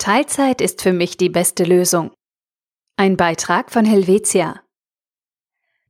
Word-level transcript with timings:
Teilzeit 0.00 0.62
ist 0.62 0.80
für 0.80 0.94
mich 0.94 1.18
die 1.18 1.28
beste 1.28 1.62
Lösung. 1.62 2.10
Ein 2.96 3.18
Beitrag 3.18 3.70
von 3.70 3.84
Helvetia. 3.84 4.62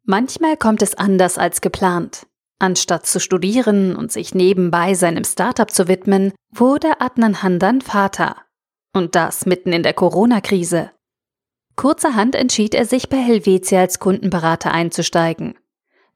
Manchmal 0.02 0.56
kommt 0.56 0.82
es 0.82 0.96
anders 0.96 1.38
als 1.38 1.60
geplant. 1.60 2.26
Anstatt 2.58 3.06
zu 3.06 3.20
studieren 3.20 3.94
und 3.94 4.10
sich 4.10 4.34
nebenbei 4.34 4.94
seinem 4.94 5.22
Startup 5.22 5.70
zu 5.70 5.86
widmen, 5.86 6.32
wurde 6.50 7.00
Adnan 7.00 7.44
Handan 7.44 7.82
Vater. 7.82 8.34
Und 8.92 9.14
das 9.14 9.46
mitten 9.46 9.72
in 9.72 9.84
der 9.84 9.94
Corona-Krise. 9.94 10.90
Kurzerhand 11.76 12.34
entschied 12.34 12.74
er 12.74 12.86
sich 12.86 13.10
bei 13.10 13.18
Helvetia 13.18 13.78
als 13.78 14.00
Kundenberater 14.00 14.72
einzusteigen. 14.72 15.54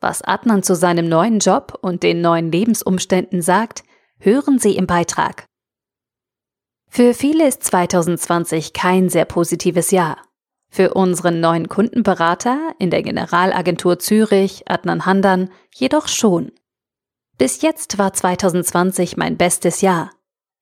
Was 0.00 0.20
Adnan 0.20 0.64
zu 0.64 0.74
seinem 0.74 1.08
neuen 1.08 1.38
Job 1.38 1.78
und 1.80 2.02
den 2.02 2.22
neuen 2.22 2.50
Lebensumständen 2.50 3.40
sagt, 3.40 3.84
hören 4.18 4.58
Sie 4.58 4.74
im 4.74 4.88
Beitrag. 4.88 5.46
Für 6.96 7.12
viele 7.12 7.48
ist 7.48 7.64
2020 7.64 8.72
kein 8.72 9.08
sehr 9.08 9.24
positives 9.24 9.90
Jahr. 9.90 10.16
Für 10.70 10.94
unseren 10.94 11.40
neuen 11.40 11.68
Kundenberater 11.68 12.72
in 12.78 12.90
der 12.90 13.02
Generalagentur 13.02 13.98
Zürich, 13.98 14.70
Adnan 14.70 15.04
Handan, 15.04 15.50
jedoch 15.74 16.06
schon. 16.06 16.52
Bis 17.36 17.62
jetzt 17.62 17.98
war 17.98 18.12
2020 18.12 19.16
mein 19.16 19.36
bestes 19.36 19.80
Jahr. 19.80 20.12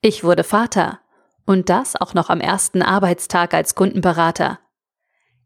Ich 0.01 0.25
wurde 0.25 0.43
Vater. 0.43 1.01
Und 1.45 1.69
das 1.69 1.97
auch 1.97 2.15
noch 2.15 2.31
am 2.31 2.41
ersten 2.41 2.81
Arbeitstag 2.81 3.53
als 3.53 3.75
Kundenberater. 3.75 4.59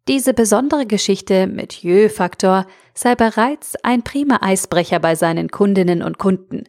Diese 0.07 0.34
besondere 0.34 0.87
Geschichte 0.87 1.48
mit 1.48 1.82
Jö-Faktor 1.82 2.65
sei 2.95 3.16
bereits 3.16 3.74
ein 3.82 4.05
prima 4.05 4.38
Eisbrecher 4.41 5.01
bei 5.01 5.16
seinen 5.16 5.51
Kundinnen 5.51 6.05
und 6.05 6.18
Kunden. 6.18 6.62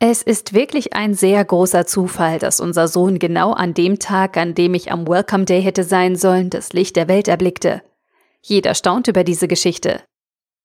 Es 0.00 0.22
ist 0.22 0.54
wirklich 0.54 0.92
ein 0.92 1.14
sehr 1.14 1.44
großer 1.44 1.84
Zufall, 1.84 2.38
dass 2.38 2.60
unser 2.60 2.86
Sohn 2.86 3.18
genau 3.18 3.52
an 3.52 3.74
dem 3.74 3.98
Tag, 3.98 4.36
an 4.36 4.54
dem 4.54 4.74
ich 4.74 4.92
am 4.92 5.08
Welcome 5.08 5.44
Day 5.44 5.60
hätte 5.60 5.82
sein 5.82 6.14
sollen, 6.14 6.50
das 6.50 6.72
Licht 6.72 6.94
der 6.94 7.08
Welt 7.08 7.26
erblickte. 7.26 7.82
Jeder 8.40 8.74
staunt 8.74 9.08
über 9.08 9.24
diese 9.24 9.48
Geschichte. 9.48 10.04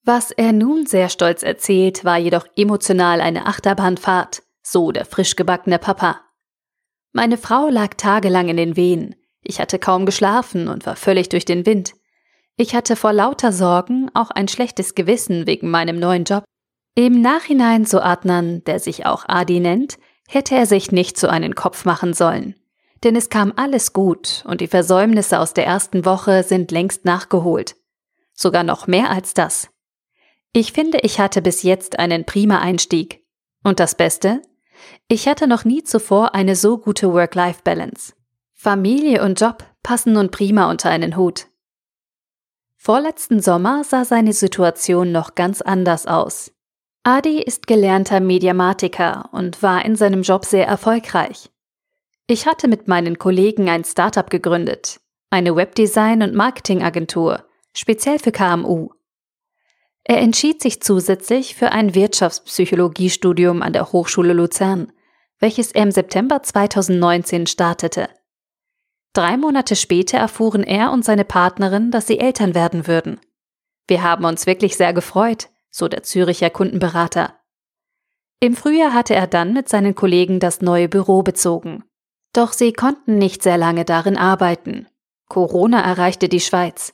Was 0.03 0.29
er 0.29 0.51
nun 0.51 0.85
sehr 0.85 1.09
stolz 1.09 1.41
erzählt, 1.41 2.05
war 2.05 2.17
jedoch 2.19 2.45
emotional 2.55 3.21
eine 3.21 3.47
Achterbahnfahrt, 3.47 4.43
so 4.61 4.91
der 4.91 5.05
frisch 5.05 5.35
gebackene 5.35 5.79
Papa. 5.79 6.21
Meine 7.11 7.37
Frau 7.37 7.69
lag 7.69 7.95
tagelang 7.95 8.49
in 8.49 8.57
den 8.57 8.75
Wehen. 8.75 9.15
Ich 9.41 9.59
hatte 9.59 9.79
kaum 9.79 10.05
geschlafen 10.05 10.67
und 10.67 10.85
war 10.85 10.95
völlig 10.95 11.29
durch 11.29 11.45
den 11.45 11.65
Wind. 11.65 11.93
Ich 12.55 12.75
hatte 12.75 12.95
vor 12.95 13.13
lauter 13.13 13.51
Sorgen 13.51 14.11
auch 14.13 14.29
ein 14.29 14.47
schlechtes 14.47 14.93
Gewissen 14.93 15.47
wegen 15.47 15.71
meinem 15.71 15.97
neuen 15.97 16.23
Job. 16.23 16.43
Im 16.95 17.21
Nachhinein 17.21 17.85
so 17.85 17.99
Adnan, 17.99 18.63
der 18.65 18.79
sich 18.79 19.05
auch 19.05 19.25
Adi 19.27 19.59
nennt, 19.59 19.97
hätte 20.27 20.55
er 20.55 20.67
sich 20.67 20.91
nicht 20.91 21.17
so 21.17 21.27
einen 21.27 21.55
Kopf 21.55 21.85
machen 21.85 22.13
sollen. 22.13 22.55
Denn 23.03 23.15
es 23.15 23.29
kam 23.29 23.51
alles 23.55 23.93
gut 23.93 24.43
und 24.47 24.61
die 24.61 24.67
Versäumnisse 24.67 25.39
aus 25.39 25.53
der 25.53 25.65
ersten 25.65 26.05
Woche 26.05 26.43
sind 26.43 26.71
längst 26.71 27.03
nachgeholt. 27.03 27.75
Sogar 28.33 28.63
noch 28.63 28.87
mehr 28.87 29.09
als 29.09 29.33
das. 29.33 29.69
Ich 30.53 30.71
finde, 30.71 30.99
ich 31.01 31.19
hatte 31.19 31.41
bis 31.41 31.63
jetzt 31.63 31.97
einen 31.97 32.25
prima 32.25 32.59
Einstieg. 32.59 33.25
Und 33.63 33.79
das 33.79 33.95
Beste? 33.95 34.41
Ich 35.07 35.27
hatte 35.27 35.47
noch 35.47 35.65
nie 35.65 35.83
zuvor 35.83 36.35
eine 36.35 36.55
so 36.55 36.77
gute 36.77 37.11
Work-Life-Balance. 37.11 38.13
Familie 38.53 39.23
und 39.23 39.41
Job 39.41 39.63
passen 39.81 40.13
nun 40.13 40.29
prima 40.29 40.69
unter 40.69 40.89
einen 40.89 41.17
Hut. 41.17 41.47
Vorletzten 42.77 43.41
Sommer 43.41 43.83
sah 43.83 44.05
seine 44.05 44.33
Situation 44.33 45.11
noch 45.11 45.35
ganz 45.35 45.61
anders 45.61 46.05
aus. 46.05 46.52
Adi 47.05 47.41
ist 47.41 47.67
gelernter 47.67 48.21
Mediamatiker 48.21 49.27
und 49.33 49.61
war 49.61 49.83
in 49.83 49.97
seinem 49.97 50.21
Job 50.21 50.45
sehr 50.45 50.65
erfolgreich. 50.65 51.51
Ich 52.27 52.47
hatte 52.47 52.69
mit 52.69 52.87
meinen 52.87 53.19
Kollegen 53.19 53.69
ein 53.69 53.83
Startup 53.83 54.29
gegründet, 54.29 55.01
eine 55.29 55.53
Webdesign- 55.53 56.23
und 56.23 56.33
Marketingagentur, 56.33 57.43
speziell 57.73 58.19
für 58.19 58.31
KMU. 58.31 58.91
Er 60.05 60.19
entschied 60.19 60.61
sich 60.61 60.81
zusätzlich 60.81 61.55
für 61.55 61.73
ein 61.73 61.93
Wirtschaftspsychologiestudium 61.93 63.61
an 63.61 63.73
der 63.73 63.91
Hochschule 63.91 64.31
Luzern, 64.31 64.93
welches 65.39 65.73
er 65.73 65.83
im 65.83 65.91
September 65.91 66.41
2019 66.41 67.47
startete. 67.47 68.07
Drei 69.11 69.35
Monate 69.35 69.75
später 69.75 70.19
erfuhren 70.19 70.63
er 70.63 70.93
und 70.93 71.03
seine 71.03 71.25
Partnerin, 71.25 71.91
dass 71.91 72.07
sie 72.07 72.19
Eltern 72.19 72.55
werden 72.55 72.87
würden. 72.87 73.19
Wir 73.89 74.03
haben 74.03 74.23
uns 74.23 74.45
wirklich 74.45 74.77
sehr 74.77 74.93
gefreut 74.93 75.49
so 75.73 75.87
der 75.87 76.03
Züricher 76.03 76.51
Kundenberater. 76.51 77.33
Im 78.39 78.55
Frühjahr 78.55 78.93
hatte 78.93 79.15
er 79.15 79.25
dann 79.25 79.53
mit 79.53 79.67
seinen 79.67 79.95
Kollegen 79.95 80.39
das 80.39 80.61
neue 80.61 80.87
Büro 80.87 81.23
bezogen. 81.23 81.83
Doch 82.31 82.53
sie 82.53 82.73
konnten 82.73 83.17
nicht 83.17 83.41
sehr 83.41 83.57
lange 83.57 83.83
darin 83.83 84.17
arbeiten. 84.17 84.87
Corona 85.29 85.81
erreichte 85.81 86.29
die 86.29 86.39
Schweiz. 86.39 86.93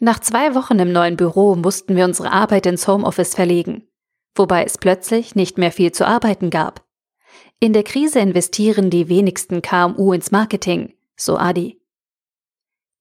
Nach 0.00 0.18
zwei 0.18 0.54
Wochen 0.54 0.78
im 0.80 0.90
neuen 0.90 1.16
Büro 1.16 1.54
mussten 1.54 1.94
wir 1.94 2.04
unsere 2.04 2.32
Arbeit 2.32 2.66
ins 2.66 2.88
Homeoffice 2.88 3.34
verlegen, 3.34 3.86
wobei 4.34 4.64
es 4.64 4.78
plötzlich 4.78 5.36
nicht 5.36 5.58
mehr 5.58 5.70
viel 5.70 5.92
zu 5.92 6.06
arbeiten 6.06 6.50
gab. 6.50 6.84
In 7.60 7.72
der 7.72 7.84
Krise 7.84 8.18
investieren 8.18 8.90
die 8.90 9.08
wenigsten 9.08 9.62
KMU 9.62 10.12
ins 10.12 10.32
Marketing, 10.32 10.94
so 11.16 11.36
Adi. 11.36 11.81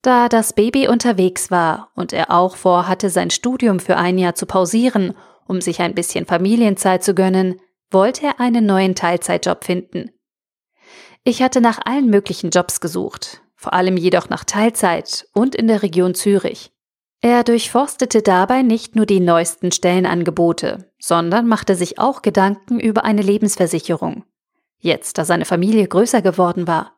Da 0.02 0.30
das 0.30 0.54
Baby 0.54 0.88
unterwegs 0.88 1.52
war 1.52 1.92
und 1.96 2.12
er 2.12 2.32
auch 2.32 2.56
vorhatte, 2.56 3.10
sein 3.10 3.30
Studium 3.30 3.80
für 3.80 3.98
ein 3.98 4.18
Jahr 4.18 4.34
zu 4.34 4.46
pausieren, 4.46 5.14
um 5.48 5.62
sich 5.62 5.80
ein 5.80 5.94
bisschen 5.94 6.26
Familienzeit 6.26 7.04
zu 7.04 7.14
gönnen, 7.14 7.60
wollte 7.92 8.26
er 8.26 8.40
einen 8.40 8.66
neuen 8.66 8.96
Teilzeitjob 8.96 9.64
finden. 9.64 10.12
Ich 11.24 11.44
hatte 11.44 11.62
nach 11.62 11.80
allen 11.86 12.10
möglichen 12.10 12.50
Jobs 12.50 12.82
gesucht, 12.82 13.44
vor 13.56 13.74
allem 13.74 13.96
jedoch 13.96 14.30
nach 14.30 14.44
Teilzeit 14.44 15.28
und 15.34 15.54
in 15.54 15.68
der 15.68 15.84
Region 15.84 16.16
Zürich. 16.16 16.72
Er 17.24 17.44
durchforstete 17.44 18.24
dabei 18.24 18.64
nicht 18.64 18.96
nur 18.96 19.06
die 19.06 19.20
neuesten 19.20 19.72
Stellenangebote, 19.72 20.92
sondern 20.98 21.48
machte 21.48 21.76
sich 21.76 22.00
auch 22.00 22.24
Gedanken 22.24 22.80
über 22.80 23.04
eine 23.04 23.22
Lebensversicherung. 23.22 24.24
Jetzt, 24.80 25.20
da 25.20 25.26
seine 25.26 25.46
Familie 25.46 25.88
größer 25.88 26.24
geworden 26.24 26.66
war. 26.66 26.98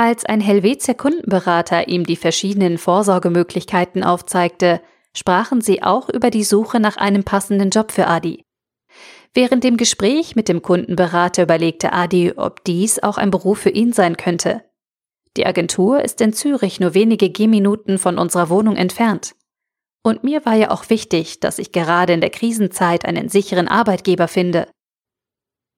Als 0.00 0.24
ein 0.24 0.40
Helvetier 0.40 0.94
Kundenberater 0.94 1.88
ihm 1.88 2.04
die 2.04 2.14
verschiedenen 2.14 2.78
Vorsorgemöglichkeiten 2.78 4.04
aufzeigte, 4.04 4.80
sprachen 5.12 5.60
sie 5.60 5.82
auch 5.82 6.08
über 6.08 6.30
die 6.30 6.44
Suche 6.44 6.78
nach 6.78 6.96
einem 6.96 7.24
passenden 7.24 7.70
Job 7.70 7.90
für 7.90 8.06
Adi. 8.06 8.44
Während 9.34 9.64
dem 9.64 9.76
Gespräch 9.76 10.36
mit 10.36 10.48
dem 10.48 10.62
Kundenberater 10.62 11.42
überlegte 11.42 11.92
Adi, 11.92 12.32
ob 12.36 12.62
dies 12.62 13.02
auch 13.02 13.18
ein 13.18 13.32
Beruf 13.32 13.58
für 13.58 13.70
ihn 13.70 13.92
sein 13.92 14.16
könnte. 14.16 14.62
Die 15.36 15.46
Agentur 15.46 16.00
ist 16.04 16.20
in 16.20 16.32
Zürich 16.32 16.78
nur 16.78 16.94
wenige 16.94 17.30
Gehminuten 17.30 17.98
von 17.98 18.18
unserer 18.18 18.50
Wohnung 18.50 18.76
entfernt. 18.76 19.34
Und 20.04 20.22
mir 20.22 20.46
war 20.46 20.54
ja 20.54 20.70
auch 20.70 20.90
wichtig, 20.90 21.40
dass 21.40 21.58
ich 21.58 21.72
gerade 21.72 22.12
in 22.12 22.20
der 22.20 22.30
Krisenzeit 22.30 23.04
einen 23.04 23.28
sicheren 23.28 23.66
Arbeitgeber 23.66 24.28
finde. 24.28 24.68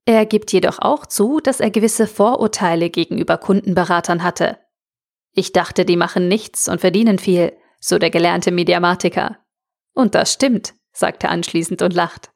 Er 0.04 0.26
gibt 0.26 0.52
jedoch 0.52 0.78
auch 0.78 1.06
zu, 1.06 1.40
dass 1.40 1.60
er 1.60 1.70
gewisse 1.70 2.06
Vorurteile 2.06 2.90
gegenüber 2.90 3.38
Kundenberatern 3.38 4.22
hatte. 4.22 4.58
Ich 5.32 5.52
dachte, 5.52 5.84
die 5.84 5.96
machen 5.96 6.28
nichts 6.28 6.68
und 6.68 6.80
verdienen 6.80 7.18
viel, 7.18 7.52
so 7.80 7.98
der 7.98 8.10
gelernte 8.10 8.50
Mediamatiker. 8.50 9.38
Und 9.94 10.14
das 10.14 10.32
stimmt, 10.32 10.74
sagt 10.92 11.24
er 11.24 11.30
anschließend 11.30 11.82
und 11.82 11.94
lacht. 11.94 12.30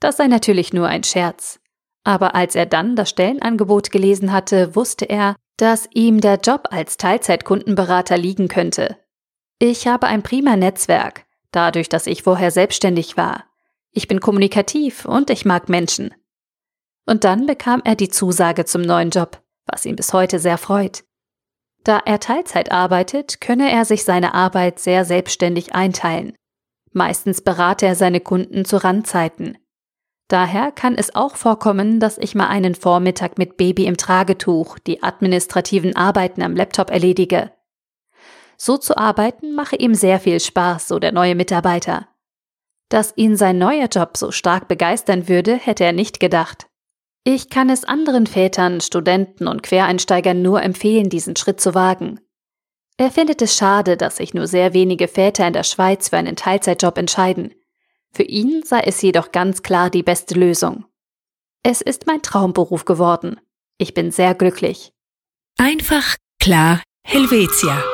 Das 0.00 0.16
sei 0.16 0.26
natürlich 0.26 0.72
nur 0.72 0.86
ein 0.86 1.04
Scherz. 1.04 1.60
Aber 2.04 2.34
als 2.34 2.54
er 2.54 2.66
dann 2.66 2.96
das 2.96 3.10
Stellenangebot 3.10 3.90
gelesen 3.90 4.32
hatte, 4.32 4.74
wusste 4.76 5.04
er, 5.04 5.36
dass 5.56 5.88
ihm 5.92 6.20
der 6.20 6.36
Job 6.36 6.68
als 6.70 6.96
Teilzeitkundenberater 6.96 8.16
liegen 8.16 8.48
könnte. 8.48 8.96
Ich 9.58 9.88
habe 9.88 10.06
ein 10.06 10.22
prima 10.22 10.56
Netzwerk, 10.56 11.26
dadurch, 11.50 11.88
dass 11.88 12.06
ich 12.06 12.22
vorher 12.22 12.52
selbstständig 12.52 13.16
war. 13.16 13.44
Ich 13.90 14.06
bin 14.06 14.20
kommunikativ 14.20 15.04
und 15.04 15.30
ich 15.30 15.44
mag 15.44 15.68
Menschen. 15.68 16.14
Und 17.08 17.24
dann 17.24 17.46
bekam 17.46 17.80
er 17.84 17.94
die 17.94 18.10
Zusage 18.10 18.66
zum 18.66 18.82
neuen 18.82 19.08
Job, 19.08 19.42
was 19.66 19.86
ihn 19.86 19.96
bis 19.96 20.12
heute 20.12 20.38
sehr 20.38 20.58
freut. 20.58 21.04
Da 21.82 22.02
er 22.04 22.20
Teilzeit 22.20 22.70
arbeitet, 22.70 23.40
könne 23.40 23.70
er 23.70 23.86
sich 23.86 24.04
seine 24.04 24.34
Arbeit 24.34 24.78
sehr 24.78 25.06
selbstständig 25.06 25.74
einteilen. 25.74 26.34
Meistens 26.92 27.40
berate 27.40 27.86
er 27.86 27.94
seine 27.94 28.20
Kunden 28.20 28.66
zu 28.66 28.76
Randzeiten. 28.76 29.56
Daher 30.28 30.70
kann 30.70 30.96
es 30.96 31.14
auch 31.14 31.36
vorkommen, 31.36 31.98
dass 31.98 32.18
ich 32.18 32.34
mal 32.34 32.48
einen 32.48 32.74
Vormittag 32.74 33.38
mit 33.38 33.56
Baby 33.56 33.86
im 33.86 33.96
Tragetuch 33.96 34.78
die 34.78 35.02
administrativen 35.02 35.96
Arbeiten 35.96 36.42
am 36.42 36.54
Laptop 36.54 36.90
erledige. 36.90 37.52
So 38.58 38.76
zu 38.76 38.98
arbeiten 38.98 39.54
mache 39.54 39.76
ihm 39.76 39.94
sehr 39.94 40.20
viel 40.20 40.40
Spaß, 40.40 40.88
so 40.88 40.98
der 40.98 41.12
neue 41.12 41.34
Mitarbeiter. 41.34 42.06
Dass 42.90 43.16
ihn 43.16 43.34
sein 43.34 43.56
neuer 43.56 43.86
Job 43.86 44.18
so 44.18 44.30
stark 44.30 44.68
begeistern 44.68 45.26
würde, 45.26 45.54
hätte 45.54 45.84
er 45.84 45.92
nicht 45.92 46.20
gedacht. 46.20 46.67
Ich 47.30 47.50
kann 47.50 47.68
es 47.68 47.84
anderen 47.84 48.26
Vätern, 48.26 48.80
Studenten 48.80 49.48
und 49.48 49.62
Quereinsteigern 49.62 50.40
nur 50.40 50.62
empfehlen, 50.62 51.10
diesen 51.10 51.36
Schritt 51.36 51.60
zu 51.60 51.74
wagen. 51.74 52.20
Er 52.96 53.10
findet 53.10 53.42
es 53.42 53.54
schade, 53.54 53.98
dass 53.98 54.16
sich 54.16 54.32
nur 54.32 54.46
sehr 54.46 54.72
wenige 54.72 55.08
Väter 55.08 55.46
in 55.46 55.52
der 55.52 55.64
Schweiz 55.64 56.08
für 56.08 56.16
einen 56.16 56.36
Teilzeitjob 56.36 56.96
entscheiden. 56.96 57.52
Für 58.12 58.22
ihn 58.22 58.62
sei 58.64 58.80
es 58.80 59.02
jedoch 59.02 59.30
ganz 59.30 59.60
klar 59.60 59.90
die 59.90 60.02
beste 60.02 60.36
Lösung. 60.36 60.86
Es 61.62 61.82
ist 61.82 62.06
mein 62.06 62.22
Traumberuf 62.22 62.86
geworden. 62.86 63.38
Ich 63.76 63.92
bin 63.92 64.10
sehr 64.10 64.34
glücklich. 64.34 64.94
Einfach, 65.58 66.16
klar, 66.40 66.82
Helvetia. 67.04 67.84